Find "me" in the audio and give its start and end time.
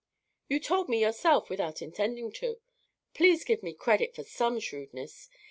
0.89-0.99, 3.61-3.71